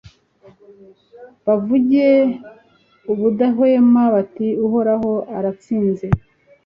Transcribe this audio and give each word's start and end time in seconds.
bavuge 1.45 2.07
ubudahwema 3.11 4.03
bati 4.15 4.47
uhoraho 4.65 5.11
aratsinze 5.37 6.07